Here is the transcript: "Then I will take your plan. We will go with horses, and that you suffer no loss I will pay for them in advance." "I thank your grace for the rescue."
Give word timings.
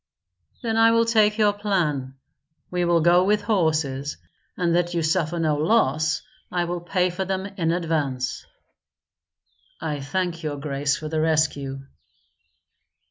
"Then 0.63 0.77
I 0.77 0.89
will 0.89 1.05
take 1.05 1.37
your 1.37 1.53
plan. 1.53 2.15
We 2.71 2.85
will 2.85 3.01
go 3.01 3.23
with 3.23 3.43
horses, 3.43 4.17
and 4.57 4.75
that 4.75 4.95
you 4.95 5.03
suffer 5.03 5.37
no 5.37 5.55
loss 5.57 6.23
I 6.51 6.63
will 6.65 6.81
pay 6.81 7.11
for 7.11 7.23
them 7.23 7.45
in 7.45 7.71
advance." 7.71 8.43
"I 9.79 9.99
thank 9.99 10.41
your 10.41 10.57
grace 10.57 10.97
for 10.97 11.07
the 11.07 11.21
rescue." 11.21 11.81